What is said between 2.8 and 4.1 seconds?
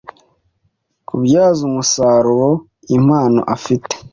impano afite